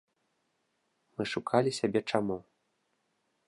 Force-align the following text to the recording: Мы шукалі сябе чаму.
Мы 1.19 1.23
шукалі 1.33 1.71
сябе 1.81 1.99
чаму. 2.13 2.37